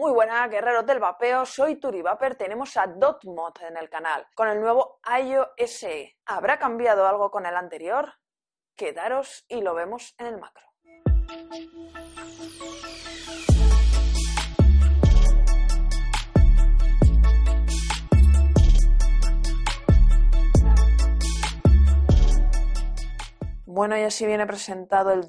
[0.00, 1.44] Muy buenas, guerreros del vapeo.
[1.44, 2.02] Soy Turi.
[2.38, 6.16] Tenemos a Dotmod en el canal con el nuevo IO SE.
[6.24, 8.14] ¿Habrá cambiado algo con el anterior?
[8.74, 10.64] Quedaros y lo vemos en el macro.
[23.66, 25.28] Bueno, y así viene presentado el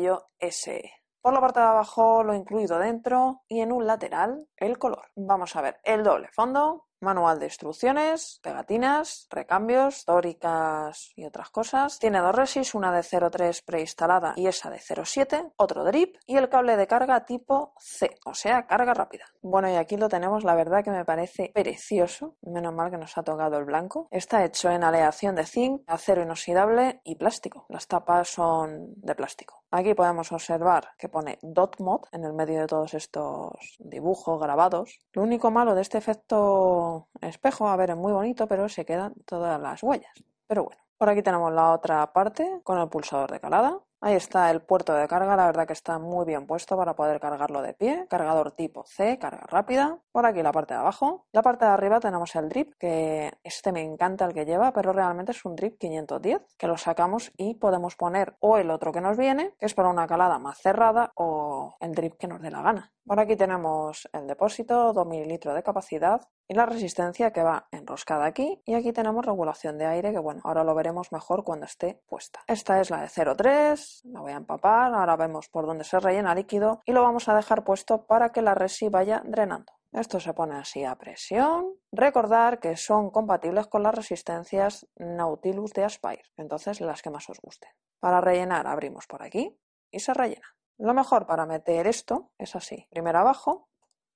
[0.00, 1.01] .io SE.
[1.22, 5.06] Por la parte de abajo lo incluido dentro y en un lateral el color.
[5.14, 11.98] Vamos a ver el doble fondo, manual de instrucciones, pegatinas, recambios, históricas y otras cosas.
[11.98, 16.48] Tiene dos resis, una de 0.3 preinstalada y esa de 0.7, otro drip y el
[16.48, 19.24] cable de carga tipo C, o sea, carga rápida.
[19.42, 23.16] Bueno, y aquí lo tenemos, la verdad que me parece precioso, menos mal que nos
[23.18, 24.08] ha tocado el blanco.
[24.10, 27.66] Está hecho en aleación de zinc, acero inoxidable y plástico.
[27.68, 29.62] Las tapas son de plástico.
[29.70, 35.00] Aquí podemos observar que pone dot mod en el medio de todos estos dibujos grabados.
[35.12, 39.14] Lo único malo de este efecto espejo, a ver, es muy bonito, pero se quedan
[39.26, 40.12] todas las huellas.
[40.46, 43.80] Pero bueno, por aquí tenemos la otra parte con el pulsador de calada.
[44.04, 47.20] Ahí está el puerto de carga, la verdad que está muy bien puesto para poder
[47.20, 48.06] cargarlo de pie.
[48.10, 49.98] Cargador tipo C, carga rápida.
[50.10, 51.26] Por aquí la parte de abajo.
[51.30, 54.92] La parte de arriba tenemos el drip, que este me encanta el que lleva, pero
[54.92, 59.00] realmente es un drip 510, que lo sacamos y podemos poner o el otro que
[59.00, 62.50] nos viene, que es para una calada más cerrada, o el drip que nos dé
[62.50, 62.92] la gana.
[63.04, 68.24] Por aquí tenemos el depósito, 2 mililitros de capacidad y la resistencia que va enroscada
[68.24, 68.62] aquí.
[68.64, 72.40] Y aquí tenemos regulación de aire, que bueno, ahora lo veremos mejor cuando esté puesta.
[72.46, 76.34] Esta es la de 0,3 la voy a empapar, ahora vemos por dónde se rellena
[76.34, 79.72] líquido y lo vamos a dejar puesto para que la resi vaya drenando.
[79.92, 81.74] Esto se pone así a presión.
[81.90, 87.40] Recordar que son compatibles con las resistencias Nautilus de Aspire, entonces las que más os
[87.40, 87.70] gusten.
[88.00, 89.58] Para rellenar abrimos por aquí
[89.90, 90.56] y se rellena.
[90.78, 92.86] Lo mejor para meter esto es así.
[92.90, 93.68] Primero abajo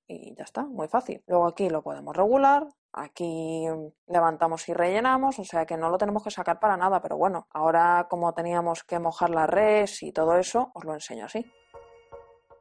[0.07, 1.23] y ya está, muy fácil.
[1.27, 2.67] Luego aquí lo podemos regular,
[2.99, 3.65] Aquí
[4.07, 7.47] levantamos y rellenamos, o sea que no lo tenemos que sacar para nada, pero bueno,
[7.51, 11.45] ahora como teníamos que mojar la res y todo eso, os lo enseño así.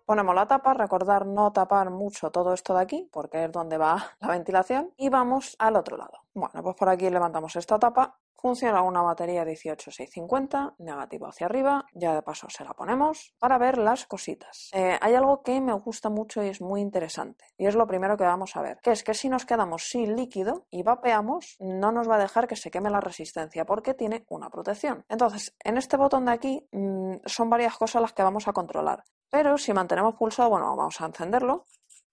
[0.05, 3.97] Ponemos la tapa, recordar no tapar mucho todo esto de aquí, porque es donde va
[4.21, 6.19] la ventilación, y vamos al otro lado.
[6.35, 12.15] Bueno, pues por aquí levantamos esta tapa Funciona una batería 18650, negativo hacia arriba, ya
[12.15, 14.71] de paso se la ponemos para ver las cositas.
[14.73, 18.17] Eh, hay algo que me gusta mucho y es muy interesante, y es lo primero
[18.17, 21.91] que vamos a ver, que es que si nos quedamos sin líquido y vapeamos, no
[21.91, 25.05] nos va a dejar que se queme la resistencia porque tiene una protección.
[25.09, 29.03] Entonces, en este botón de aquí mm, son varias cosas las que vamos a controlar,
[29.29, 31.65] pero si mantenemos pulsado, bueno, vamos a encenderlo,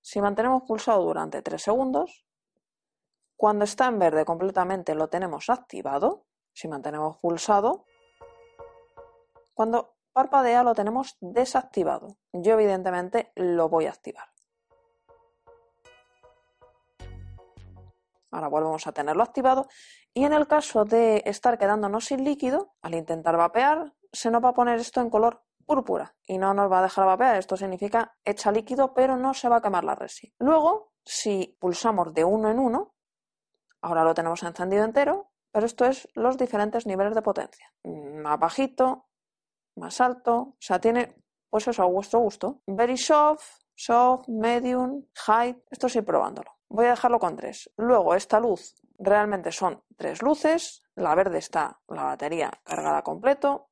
[0.01, 2.25] si mantenemos pulsado durante 3 segundos,
[3.43, 7.83] cuando está en verde completamente lo tenemos activado, si mantenemos pulsado.
[9.53, 12.15] Cuando parpadea lo tenemos desactivado.
[12.31, 14.29] Yo evidentemente lo voy a activar.
[18.31, 19.67] Ahora volvemos a tenerlo activado
[20.13, 24.51] y en el caso de estar quedándonos sin líquido, al intentar vapear, se nos va
[24.51, 27.35] a poner esto en color púrpura y no nos va a dejar vapear.
[27.35, 30.33] Esto significa echa líquido pero no se va a quemar la resi.
[30.39, 32.93] Luego, si pulsamos de uno en uno,
[33.83, 37.73] Ahora lo tenemos encendido entero, pero esto es los diferentes niveles de potencia.
[37.83, 39.09] Más bajito,
[39.75, 42.61] más alto, o sea, tiene pues eso a vuestro gusto.
[42.65, 43.43] Very soft,
[43.75, 46.49] soft, medium, high, esto estoy probándolo.
[46.69, 47.69] Voy a dejarlo con tres.
[47.75, 50.81] Luego esta luz realmente son tres luces.
[50.95, 53.69] La verde está la batería cargada completo.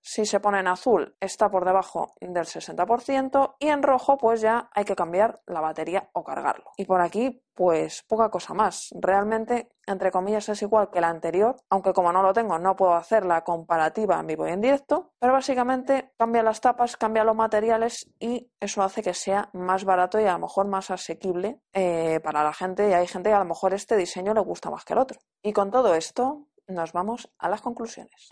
[0.00, 4.70] Si se pone en azul está por debajo del 60% y en rojo pues ya
[4.74, 6.70] hay que cambiar la batería o cargarlo.
[6.76, 8.90] Y por aquí pues poca cosa más.
[9.00, 12.94] Realmente entre comillas es igual que la anterior, aunque como no lo tengo no puedo
[12.94, 17.34] hacer la comparativa en vivo y en directo, pero básicamente cambia las tapas, cambia los
[17.36, 22.20] materiales y eso hace que sea más barato y a lo mejor más asequible eh,
[22.22, 24.84] para la gente y hay gente que a lo mejor este diseño le gusta más
[24.84, 25.18] que el otro.
[25.42, 28.28] Y con todo esto nos vamos a las conclusiones.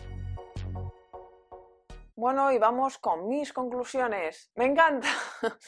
[2.16, 4.50] Bueno, y vamos con mis conclusiones.
[4.54, 5.08] Me encanta.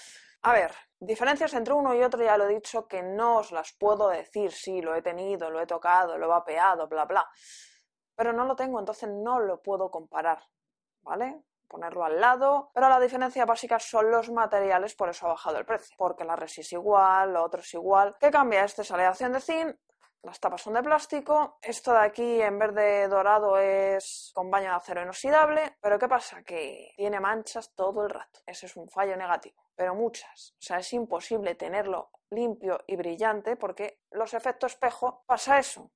[0.43, 3.75] A ver, diferencias entre uno y otro ya lo he dicho que no os las
[3.75, 4.50] puedo decir.
[4.50, 7.29] Sí, lo he tenido, lo he tocado, lo he vapeado, bla, bla.
[8.17, 10.43] Pero no lo tengo, entonces no lo puedo comparar.
[11.03, 11.43] ¿Vale?
[11.69, 12.71] Ponerlo al lado.
[12.73, 15.94] Pero la diferencia básica son los materiales, por eso ha bajado el precio.
[15.99, 18.17] Porque la resi es igual, lo otro es igual.
[18.19, 18.65] ¿Qué cambia?
[18.65, 19.77] Este es aleación de zinc,
[20.29, 21.59] las tapas son de plástico.
[21.63, 25.79] Esto de aquí en verde dorado es con baño de acero inoxidable.
[25.81, 26.43] Pero ¿qué pasa?
[26.43, 28.41] Que tiene manchas todo el rato.
[28.47, 29.65] Ese es un fallo negativo.
[29.75, 30.53] Pero muchas.
[30.59, 35.91] O sea, es imposible tenerlo limpio y brillante porque los efectos espejo pasa eso.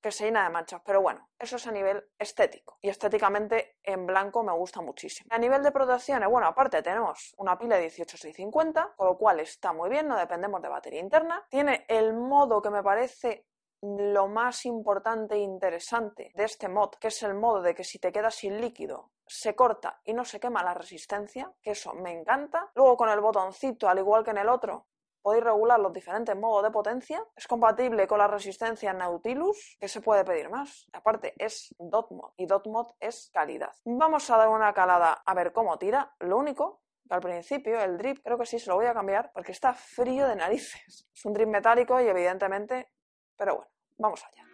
[0.00, 4.06] que se llena de manchas, pero bueno, eso es a nivel estético y estéticamente en
[4.06, 5.28] blanco me gusta muchísimo.
[5.32, 9.72] A nivel de protecciones, bueno, aparte tenemos una pila de 18650, con lo cual está
[9.72, 11.44] muy bien, no dependemos de batería interna.
[11.50, 13.47] Tiene el modo que me parece
[13.82, 17.98] lo más importante e interesante de este mod, que es el modo de que si
[17.98, 22.12] te quedas sin líquido se corta y no se quema la resistencia, que eso me
[22.12, 22.70] encanta.
[22.74, 24.86] Luego con el botoncito, al igual que en el otro,
[25.22, 27.22] podéis regular los diferentes modos de potencia.
[27.36, 30.88] Es compatible con la resistencia Nautilus, que se puede pedir más.
[30.92, 33.72] Aparte, es dot mod y dot mod es calidad.
[33.84, 36.14] Vamos a dar una calada a ver cómo tira.
[36.20, 39.30] Lo único que al principio el drip creo que sí se lo voy a cambiar
[39.32, 41.06] porque está frío de narices.
[41.18, 42.92] Es un drip metálico y evidentemente,
[43.38, 44.44] pero bueno, vamos allá.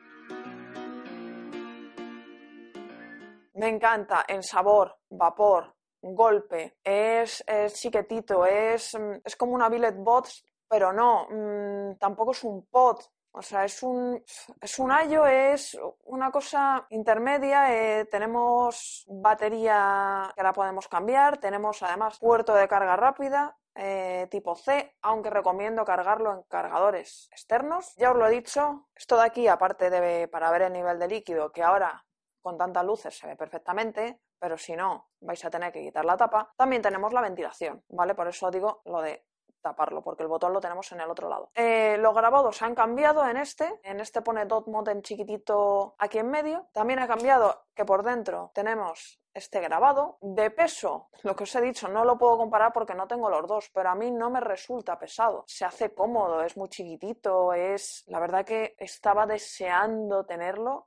[3.55, 7.45] Me encanta en sabor, vapor, golpe, es,
[7.75, 13.01] chiquetito, es, es como una billet bots pero no, mm, tampoco es un pot.
[13.31, 14.23] O sea, es un,
[14.61, 17.73] es un ayo, es una cosa intermedia.
[17.73, 21.39] Eh, tenemos batería que la podemos cambiar.
[21.39, 23.57] Tenemos además puerto de carga rápida.
[23.76, 27.94] Eh, tipo C, aunque recomiendo cargarlo en cargadores externos.
[27.97, 31.09] Ya os lo he dicho, esto de aquí, aparte de para ver el nivel de
[31.09, 32.05] líquido, que ahora
[32.41, 36.17] con tantas luces se ve perfectamente, pero si no, vais a tener que quitar la
[36.17, 36.53] tapa.
[36.56, 38.15] También tenemos la ventilación, ¿vale?
[38.15, 39.25] Por eso digo lo de
[39.64, 41.50] taparlo, porque el botón lo tenemos en el otro lado.
[41.55, 46.19] Eh, los grabados han cambiado en este, en este pone dot mod en chiquitito aquí
[46.19, 46.69] en medio.
[46.72, 50.19] También ha cambiado que por dentro tenemos este grabado.
[50.20, 53.49] De peso, lo que os he dicho, no lo puedo comparar porque no tengo los
[53.49, 55.44] dos, pero a mí no me resulta pesado.
[55.49, 58.05] Se hace cómodo, es muy chiquitito, es...
[58.06, 60.87] La verdad que estaba deseando tenerlo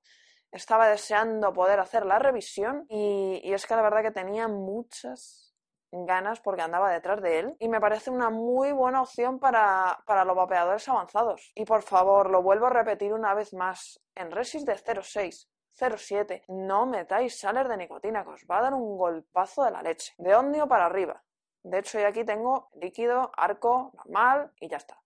[0.50, 5.47] estaba deseando poder hacer la revisión y, y, es que la verdad que tenía muchas
[5.92, 10.26] ganas porque andaba detrás de él y me parece una muy buena opción para, para
[10.26, 11.52] los vapeadores avanzados.
[11.56, 15.48] Y por favor, lo vuelvo a repetir una vez más, en Resist de 0.6
[15.80, 19.82] 0.7, no metáis sales de nicotina, que os va a dar un golpazo de la
[19.82, 20.14] leche.
[20.18, 21.24] De ondio para arriba.
[21.64, 25.00] De hecho, yo aquí tengo líquido, arco, normal y ya está.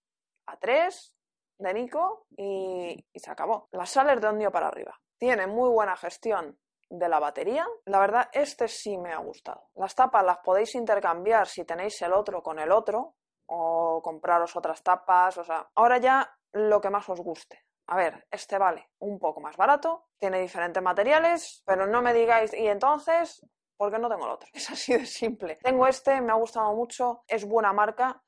[0.45, 1.15] A 3
[1.59, 3.67] de Nico y, y se acabó.
[3.71, 4.99] Las sales de ondio para arriba.
[5.17, 6.57] Tiene muy buena gestión
[6.91, 9.69] de la batería, la verdad este sí me ha gustado.
[9.75, 13.15] Las tapas las podéis intercambiar si tenéis el otro con el otro
[13.47, 17.65] o compraros otras tapas, o sea, ahora ya lo que más os guste.
[17.87, 22.53] A ver, este vale un poco más barato, tiene diferentes materiales, pero no me digáis,
[22.53, 23.45] y entonces,
[23.77, 24.49] ¿por qué no tengo el otro?
[24.53, 25.59] Es así de simple.
[25.63, 28.21] Tengo este, me ha gustado mucho, es buena marca,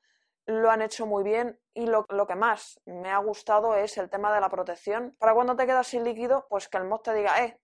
[0.46, 4.10] lo han hecho muy bien y lo, lo, que más me ha gustado es el
[4.10, 5.16] tema de la protección.
[5.18, 7.58] Para cuando te quedas sin líquido, pues que el mod te diga, eh,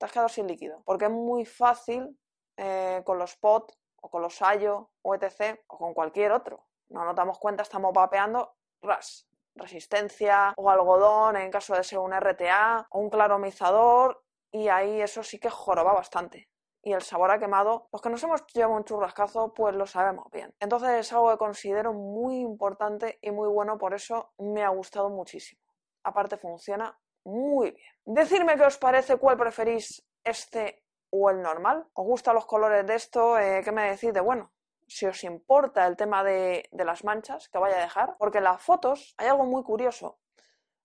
[0.00, 0.82] te has quedado sin líquido.
[0.84, 2.18] Porque es muy fácil
[2.56, 5.60] eh, con los POT o con los Ayo o etc.
[5.68, 6.66] o con cualquier otro.
[6.88, 9.28] No nos damos cuenta, estamos vapeando ras.
[9.54, 15.22] Resistencia o algodón en caso de ser un RTA o un claromizador y ahí eso
[15.22, 16.48] sí que joroba bastante.
[16.82, 20.30] Y el sabor a quemado, los que nos hemos llevado un churrascazo, pues lo sabemos
[20.32, 20.54] bien.
[20.60, 25.10] Entonces es algo que considero muy importante y muy bueno, por eso me ha gustado
[25.10, 25.60] muchísimo.
[26.04, 27.92] Aparte funciona muy bien.
[28.04, 31.86] Decidme qué os parece, cuál preferís, este o el normal.
[31.92, 33.38] ¿Os gustan los colores de esto?
[33.38, 34.52] Eh, ¿Qué me decís de bueno?
[34.86, 38.44] Si os importa el tema de, de las manchas que vaya a dejar, porque en
[38.44, 40.18] las fotos hay algo muy curioso.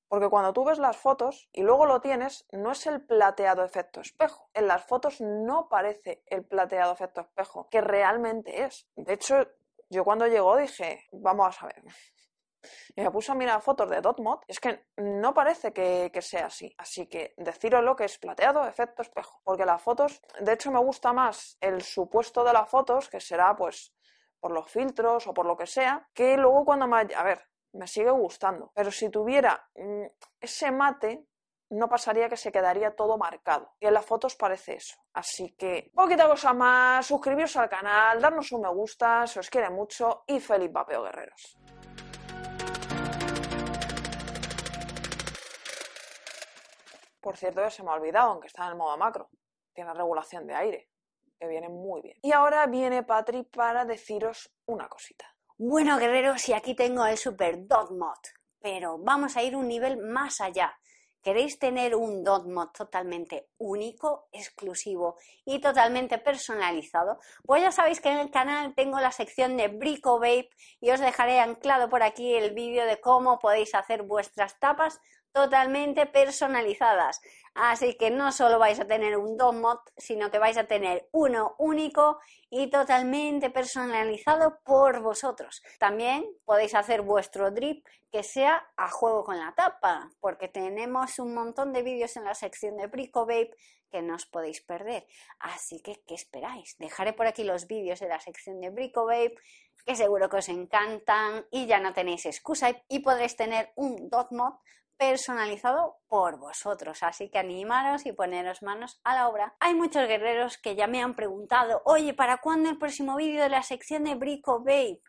[0.07, 4.01] Porque cuando tú ves las fotos y luego lo tienes, no es el plateado efecto
[4.01, 4.49] espejo.
[4.53, 8.87] En las fotos no parece el plateado efecto espejo, que realmente es.
[8.95, 9.47] De hecho,
[9.89, 11.83] yo cuando llegó dije, vamos a ver,
[12.95, 16.73] y me puse a mirar fotos de Dotmod, es que no parece que, sea así.
[16.77, 19.41] Así que lo que es plateado, efecto espejo.
[19.43, 23.55] Porque las fotos, de hecho me gusta más el supuesto de las fotos, que será
[23.55, 23.93] pues
[24.39, 27.07] por los filtros o por lo que sea, que luego cuando me...
[27.15, 27.41] A ver,
[27.73, 28.71] me sigue gustando.
[28.73, 30.05] Pero si tuviera mm,
[30.39, 31.27] ese mate,
[31.69, 33.73] no pasaría que se quedaría todo marcado.
[33.79, 34.95] Y en las fotos parece eso.
[35.13, 39.69] Así que, poquita cosa más, suscribiros al canal, darnos un me gusta, se os quiere
[39.69, 41.57] mucho y feliz vapeo guerreros.
[47.25, 49.31] Por cierto, se me ha olvidado, aunque está en el modo macro.
[49.73, 50.89] Tiene regulación de aire,
[51.39, 52.19] que viene muy bien.
[52.21, 55.25] Y ahora viene Patri para deciros una cosita.
[55.57, 58.19] Bueno, guerreros, y aquí tengo el Super Dot Mod.
[58.59, 60.77] Pero vamos a ir un nivel más allá.
[61.23, 67.17] ¿Queréis tener un dot mod totalmente único, exclusivo y totalmente personalizado?
[67.43, 70.99] Pues ya sabéis que en el canal tengo la sección de Brico Vape y os
[70.99, 75.01] dejaré anclado por aquí el vídeo de cómo podéis hacer vuestras tapas
[75.35, 77.21] totalmente personalizadas.
[77.53, 81.55] Así que no solo vais a tener un mod, sino que vais a tener uno
[81.59, 85.61] único y totalmente personalizado por vosotros.
[85.77, 91.33] También podéis hacer vuestro drip que sea a juego con la tapa, porque tenemos un
[91.33, 95.05] montón de vídeos en la sección de Brico que no os podéis perder.
[95.39, 96.77] Así que, ¿qué esperáis?
[96.77, 99.05] Dejaré por aquí los vídeos de la sección de Brico
[99.85, 104.31] que seguro que os encantan y ya no tenéis excusa y podréis tener un dot
[104.31, 104.53] mod
[104.97, 107.03] personalizado por vosotros.
[107.03, 109.55] Así que animaros y poneros manos a la obra.
[109.59, 113.49] Hay muchos guerreros que ya me han preguntado, oye, ¿para cuándo el próximo vídeo de
[113.49, 115.01] la sección de Brico Babe?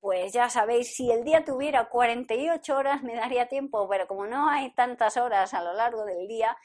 [0.00, 4.48] Pues ya sabéis, si el día tuviera 48 horas me daría tiempo, pero como no
[4.48, 6.56] hay tantas horas a lo largo del día,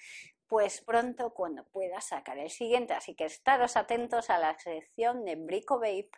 [0.47, 2.93] pues pronto cuando pueda sacar el siguiente.
[2.93, 6.09] Así que estaros atentos a la sección de Brico Babe.